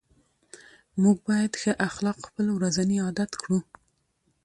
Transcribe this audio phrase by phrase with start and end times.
[1.01, 3.59] موږ باید ښه اخلاق خپل ورځني عادت کړو